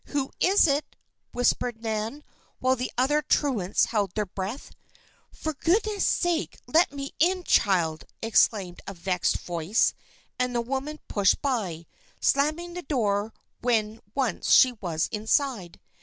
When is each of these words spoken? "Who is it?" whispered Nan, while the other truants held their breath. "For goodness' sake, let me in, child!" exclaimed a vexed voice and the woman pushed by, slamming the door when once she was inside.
"Who 0.05 0.31
is 0.39 0.65
it?" 0.65 0.95
whispered 1.31 1.83
Nan, 1.83 2.23
while 2.57 2.75
the 2.75 2.91
other 2.97 3.21
truants 3.21 3.85
held 3.93 4.15
their 4.15 4.25
breath. 4.25 4.71
"For 5.31 5.53
goodness' 5.53 6.07
sake, 6.07 6.57
let 6.65 6.91
me 6.91 7.11
in, 7.19 7.43
child!" 7.43 8.05
exclaimed 8.19 8.81
a 8.87 8.95
vexed 8.95 9.37
voice 9.37 9.93
and 10.39 10.55
the 10.55 10.59
woman 10.61 10.99
pushed 11.07 11.39
by, 11.43 11.85
slamming 12.19 12.73
the 12.73 12.81
door 12.81 13.31
when 13.61 14.01
once 14.15 14.49
she 14.49 14.71
was 14.71 15.07
inside. 15.11 15.79